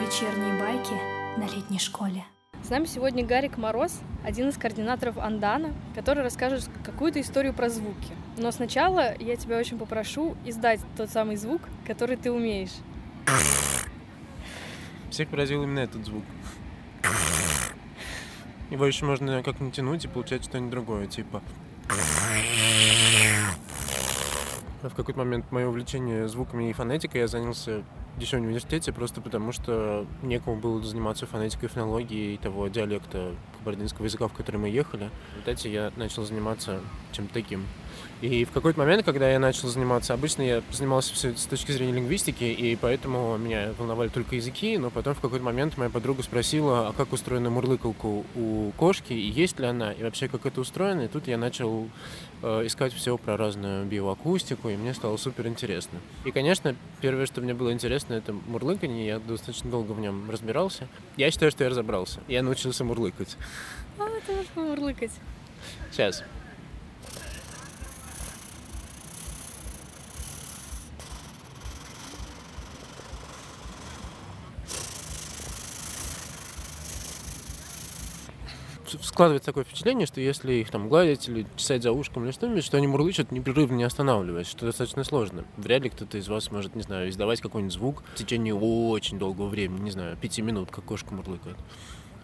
Вечерние 0.00 0.58
байки 0.58 0.94
на 1.36 1.44
летней 1.44 1.78
школе. 1.78 2.24
С 2.64 2.70
нами 2.70 2.86
сегодня 2.86 3.22
Гарик 3.22 3.58
Мороз, 3.58 4.00
один 4.24 4.48
из 4.48 4.56
координаторов 4.56 5.18
Андана, 5.18 5.74
который 5.94 6.24
расскажет 6.24 6.70
какую-то 6.84 7.20
историю 7.20 7.52
про 7.52 7.68
звуки. 7.68 8.14
Но 8.38 8.50
сначала 8.50 9.14
я 9.18 9.36
тебя 9.36 9.58
очень 9.58 9.78
попрошу 9.78 10.38
издать 10.46 10.80
тот 10.96 11.10
самый 11.10 11.36
звук, 11.36 11.60
который 11.86 12.16
ты 12.16 12.32
умеешь. 12.32 12.72
Всех 15.10 15.28
поразил 15.28 15.62
именно 15.62 15.80
этот 15.80 16.06
звук. 16.06 16.24
Его 18.70 18.86
еще 18.86 19.04
можно 19.04 19.42
как 19.42 19.60
натянуть 19.60 20.06
и 20.06 20.08
получать 20.08 20.44
что-нибудь 20.44 20.70
другое, 20.70 21.06
типа... 21.08 21.42
В 24.82 24.94
какой-то 24.96 25.20
момент 25.20 25.52
мое 25.52 25.68
увлечение 25.68 26.28
звуками 26.28 26.68
и 26.68 26.72
фонетикой 26.72 27.20
я 27.20 27.28
занялся 27.28 27.84
еще 28.18 28.38
в 28.38 28.40
университете, 28.40 28.92
просто 28.92 29.20
потому 29.20 29.52
что 29.52 30.06
некому 30.22 30.56
было 30.56 30.82
заниматься 30.82 31.24
фонетикой, 31.24 31.68
фонологией 31.68 32.36
того 32.36 32.66
диалекта 32.66 33.32
кабардинского 33.58 34.06
языка, 34.06 34.26
в 34.26 34.32
который 34.32 34.56
мы 34.56 34.68
ехали. 34.68 35.08
В 35.30 35.32
результате 35.34 35.72
я 35.72 35.92
начал 35.96 36.24
заниматься 36.24 36.80
чем-то 37.12 37.32
таким. 37.32 37.64
И 38.22 38.44
в 38.44 38.52
какой-то 38.52 38.78
момент, 38.78 39.04
когда 39.04 39.28
я 39.28 39.40
начал 39.40 39.68
заниматься, 39.68 40.14
обычно 40.14 40.42
я 40.42 40.62
занимался 40.70 41.12
все 41.12 41.34
с 41.36 41.44
точки 41.46 41.72
зрения 41.72 41.94
лингвистики, 41.94 42.44
и 42.44 42.76
поэтому 42.76 43.36
меня 43.36 43.74
волновали 43.76 44.10
только 44.10 44.36
языки, 44.36 44.78
но 44.78 44.90
потом 44.90 45.14
в 45.14 45.20
какой-то 45.20 45.44
момент 45.44 45.76
моя 45.76 45.90
подруга 45.90 46.22
спросила, 46.22 46.88
а 46.88 46.92
как 46.92 47.12
устроена 47.12 47.50
мурлыкалка 47.50 48.06
у 48.06 48.70
кошки, 48.76 49.12
и 49.12 49.28
есть 49.28 49.58
ли 49.58 49.66
она, 49.66 49.92
и 49.92 50.04
вообще 50.04 50.28
как 50.28 50.46
это 50.46 50.60
устроено, 50.60 51.02
и 51.02 51.08
тут 51.08 51.26
я 51.26 51.36
начал 51.36 51.88
э, 52.42 52.66
искать 52.66 52.92
все 52.92 53.18
про 53.18 53.36
разную 53.36 53.86
биоакустику, 53.86 54.68
и 54.68 54.76
мне 54.76 54.94
стало 54.94 55.16
супер 55.16 55.48
интересно. 55.48 55.98
И, 56.24 56.30
конечно, 56.30 56.76
первое, 57.00 57.26
что 57.26 57.40
мне 57.40 57.54
было 57.54 57.72
интересно, 57.72 58.14
это 58.14 58.32
мурлыканье, 58.32 59.04
я 59.04 59.18
достаточно 59.18 59.68
долго 59.68 59.92
в 59.92 60.00
нем 60.00 60.30
разбирался. 60.30 60.86
Я 61.16 61.32
считаю, 61.32 61.50
что 61.50 61.64
я 61.64 61.70
разобрался, 61.70 62.20
я 62.28 62.44
научился 62.44 62.84
мурлыкать. 62.84 63.36
А, 63.98 64.06
ты 64.24 64.32
можешь 64.32 64.50
мурлыкать. 64.54 65.12
Сейчас. 65.90 66.22
Складывается 79.00 79.46
такое 79.46 79.64
впечатление, 79.64 80.06
что 80.06 80.20
если 80.20 80.54
их 80.54 80.70
там 80.70 80.88
гладить 80.88 81.28
или 81.28 81.46
чесать 81.56 81.82
за 81.82 81.92
ушком 81.92 82.24
или 82.24 82.32
что-нибудь, 82.32 82.64
что 82.64 82.76
они 82.76 82.86
мурлычут 82.86 83.32
непрерывно 83.32 83.76
не 83.76 83.84
останавливаясь, 83.84 84.46
что 84.46 84.66
достаточно 84.66 85.04
сложно. 85.04 85.44
Вряд 85.56 85.82
ли 85.82 85.90
кто-то 85.90 86.18
из 86.18 86.28
вас 86.28 86.50
может, 86.50 86.74
не 86.74 86.82
знаю, 86.82 87.10
издавать 87.10 87.40
какой-нибудь 87.40 87.72
звук 87.72 88.02
в 88.14 88.16
течение 88.16 88.54
очень 88.54 89.18
долгого 89.18 89.48
времени, 89.48 89.80
не 89.80 89.90
знаю, 89.90 90.16
пяти 90.16 90.42
минут, 90.42 90.70
как 90.70 90.84
кошка 90.84 91.14
мурлыкает. 91.14 91.56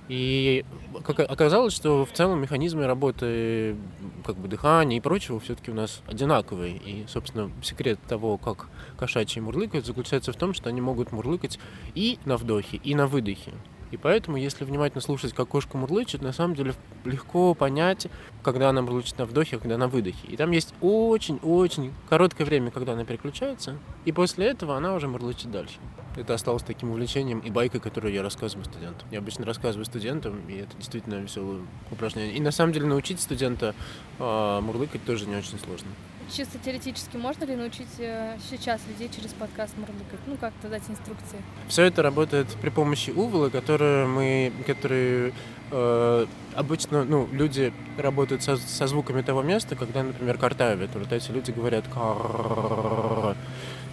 И 0.09 0.65
оказалось, 1.05 1.75
что 1.75 2.07
в 2.07 2.13
целом 2.13 2.41
механизмы 2.41 2.87
работы 2.87 3.77
как 4.25 4.37
бы 4.37 4.49
дыхания 4.49 4.97
и 4.97 5.01
прочего 5.01 5.39
все-таки 5.39 5.71
у 5.71 5.75
нас 5.75 6.03
одинаковые. 6.07 6.77
И, 6.79 7.05
собственно, 7.07 7.51
секрет 7.63 7.99
того, 8.09 8.39
как 8.39 8.69
кошачьи 8.97 9.43
мурлыкают, 9.43 9.85
заключается 9.85 10.33
в 10.33 10.37
том, 10.37 10.55
что 10.55 10.71
они 10.71 10.81
могут 10.81 11.13
мурлыкать 11.13 11.59
и 11.95 12.19
на 12.25 12.39
вдохе, 12.39 12.79
и 12.79 12.95
на 12.95 13.07
выдохе. 13.07 13.53
И 13.91 13.97
поэтому, 13.97 14.36
если 14.36 14.64
внимательно 14.64 15.00
слушать, 15.00 15.33
как 15.33 15.48
кошка 15.48 15.77
мурлычет, 15.77 16.22
на 16.22 16.33
самом 16.33 16.55
деле 16.55 16.75
легко 17.05 17.55
понять, 17.55 18.08
когда 18.42 18.69
она 18.69 18.83
мурлычет 18.83 19.19
на 19.19 19.25
вдохе, 19.25 19.56
а 19.56 19.58
когда 19.58 19.78
на 19.78 19.89
выдохе. 19.89 20.27
И 20.28 20.36
там 20.36 20.50
есть 20.50 20.75
очень-очень 20.81 21.92
короткое 22.09 22.44
время, 22.44 22.70
когда 22.70 22.92
она 22.92 23.05
переключается, 23.05 23.78
и 24.05 24.12
после 24.12 24.47
этого 24.47 24.77
она 24.77 24.94
уже 24.94 25.09
мурлычет 25.09 25.50
дальше. 25.50 25.77
Это 26.16 26.34
осталось 26.34 26.62
таким 26.62 26.91
увлечением 26.91 27.39
и 27.39 27.50
байкой, 27.50 27.81
которую 27.81 28.12
я 28.12 28.22
рассказываю 28.22 28.64
студентам. 28.64 29.06
Я 29.11 29.19
обычно 29.19 29.44
рассказываю 29.44 29.84
студентам, 29.84 30.41
и 30.48 30.55
это 30.55 30.77
действительно 30.77 31.14
веселое 31.16 31.61
упражнение. 31.92 32.34
И 32.34 32.41
на 32.41 32.50
самом 32.50 32.72
деле 32.72 32.86
научить 32.86 33.20
студента 33.20 33.75
э, 34.19 34.60
мурлыкать 34.60 35.04
тоже 35.04 35.27
не 35.27 35.37
очень 35.37 35.59
сложно 35.60 35.88
чисто 36.34 36.59
теоретически 36.59 37.16
можно 37.16 37.44
ли 37.44 37.56
научить 37.56 37.89
э, 37.99 38.37
сейчас 38.50 38.81
людей 38.89 39.11
через 39.15 39.33
подкаст 39.33 39.77
мурлыкать? 39.77 40.21
Ну, 40.27 40.37
как-то 40.37 40.69
дать 40.69 40.83
инструкции? 40.89 41.43
Все 41.69 41.84
это 41.84 42.03
работает 42.03 42.49
при 42.61 42.71
помощи 42.71 43.11
увола, 43.11 43.49
которые 43.49 44.06
мы, 44.06 44.53
которые 44.66 45.33
э, 45.71 46.27
обычно, 46.55 47.05
ну, 47.05 47.28
люди 47.33 47.72
работают 47.97 48.43
со, 48.43 48.56
со 48.56 48.87
звуками 48.87 49.22
того 49.22 49.43
места, 49.43 49.77
когда, 49.77 50.03
например, 50.03 50.39
картавят. 50.39 50.91
Вот 50.94 51.12
эти 51.12 51.31
люди 51.31 51.50
говорят 51.50 51.84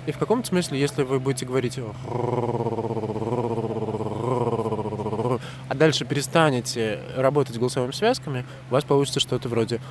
и 0.05 0.11
в 0.11 0.17
каком-то 0.19 0.47
смысле, 0.47 0.79
если 0.79 1.03
вы 1.03 1.19
будете 1.19 1.45
говорить 1.45 1.79
а 5.67 5.73
дальше 5.73 6.05
перестанете 6.05 6.99
работать 7.15 7.57
голосовыми 7.57 7.91
связками, 7.91 8.45
у 8.69 8.73
вас 8.73 8.83
получится 8.83 9.19
что-то 9.19 9.49
вроде 9.49 9.81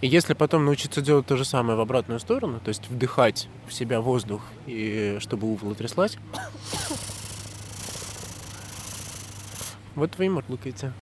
И 0.00 0.06
если 0.06 0.32
потом 0.32 0.64
научиться 0.64 1.02
делать 1.02 1.26
то 1.26 1.36
же 1.36 1.44
самое 1.44 1.76
в 1.76 1.80
обратную 1.80 2.20
сторону, 2.20 2.58
то 2.60 2.70
есть 2.70 2.88
вдыхать 2.88 3.48
в 3.68 3.74
себя 3.74 4.00
воздух, 4.00 4.40
и 4.66 5.18
чтобы 5.20 5.46
увола 5.46 5.74
тряслась, 5.74 6.16
вот 9.94 10.16
вы 10.16 10.26
и 10.26 10.28
мурлыкаете. 10.30 10.94